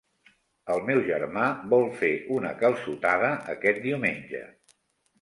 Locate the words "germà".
1.09-1.43